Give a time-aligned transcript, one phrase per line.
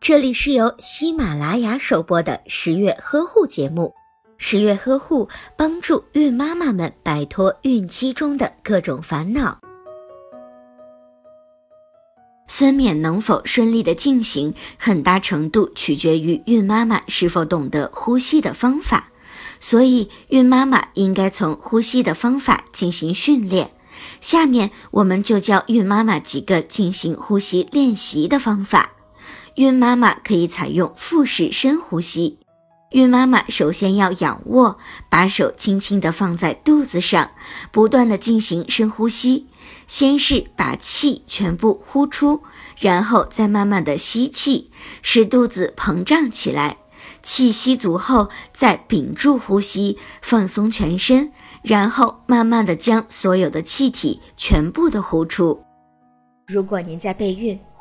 [0.00, 3.92] 这里是由喜马拉雅首播的十月呵护节目。
[4.36, 9.58] 十月呵护帮助孕妈妈们摆脱孕期中的各种烦恼。
[12.46, 19.08] 分娩能否顺利的进行，很大程度取决于孕妈妈是否懂得呼吸的方法，
[19.58, 23.70] 所以孕妈妈应该从呼吸的方法进行训练。
[24.20, 28.90] 下面我们就教孕妈妈几个进行呼吸练习的方法。
[29.56, 32.38] 孕妈妈可以采用腹式深呼吸。
[32.90, 37.30] 孕妈妈首先要仰卧，把手轻轻地放在肚子上，
[37.70, 39.46] 不断地进行深呼吸。
[39.86, 42.42] 先是把气全部呼出，
[42.78, 44.70] 然后再慢慢地吸气，
[45.02, 46.78] 使肚子膨胀起来。
[47.22, 55.62] 气吸足后，再屏住呼吸，放松全身，然后慢慢地将所有的气体全部的呼出。
[56.46, 57.58] 如果您在备孕、